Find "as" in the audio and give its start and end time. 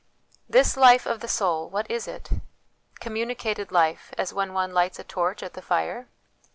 4.17-4.33